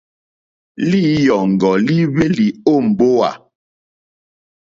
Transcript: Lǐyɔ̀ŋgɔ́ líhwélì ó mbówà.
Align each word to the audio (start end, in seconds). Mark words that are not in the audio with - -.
Lǐyɔ̀ŋgɔ́ 0.89 1.73
líhwélì 1.87 2.47
ó 2.71 2.75
mbówà. 2.87 3.29